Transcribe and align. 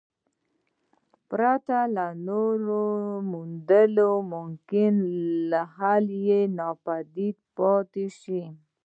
پرته 1.29 1.79
له 1.95 2.05
نویو 2.27 2.85
موندنو 3.31 4.11
ممکن 4.33 4.93
حل 5.75 6.05
یې 6.27 6.41
ناپایده 6.57 7.29
پاتې 7.57 8.05
شي. 8.19 8.41